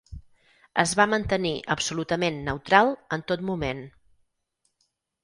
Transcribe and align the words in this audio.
Es 0.83 0.93
va 0.99 1.05
mantenir 1.11 1.51
absolutament 1.75 2.39
neutral 2.47 2.89
en 3.19 3.25
tot 3.33 3.45
moment. 3.51 3.83